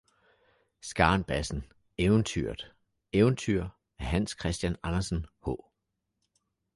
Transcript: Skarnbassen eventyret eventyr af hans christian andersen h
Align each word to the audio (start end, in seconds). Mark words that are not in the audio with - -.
Skarnbassen 0.81 1.63
eventyret 1.97 2.71
eventyr 3.13 3.67
af 3.99 4.05
hans 4.05 4.31
christian 4.41 4.75
andersen 4.83 5.25
h 5.45 5.49